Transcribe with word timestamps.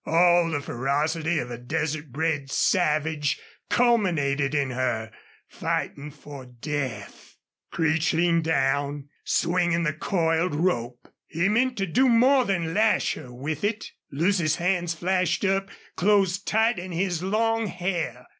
All 0.03 0.49
the 0.49 0.61
ferocity 0.61 1.37
of 1.37 1.51
a 1.51 1.59
desert 1.59 2.11
bred 2.11 2.49
savage 2.49 3.39
culminated 3.69 4.55
in 4.55 4.71
her, 4.71 5.11
fighting 5.47 6.09
for 6.09 6.47
death. 6.47 7.35
Creech 7.71 8.11
leaned 8.11 8.45
down, 8.45 9.09
swinging 9.25 9.83
the 9.83 9.93
coiled 9.93 10.55
rope. 10.55 11.07
He 11.27 11.49
meant 11.49 11.77
to 11.77 11.85
do 11.85 12.09
more 12.09 12.45
than 12.45 12.73
lash 12.73 13.13
her 13.13 13.31
with 13.31 13.63
it. 13.63 13.91
Lucy's 14.11 14.55
hands 14.55 14.95
flashed 14.95 15.45
up, 15.45 15.69
closed 15.95 16.47
tight 16.47 16.79
in 16.79 16.91
his 16.91 17.21
long 17.21 17.67
hair. 17.67 18.25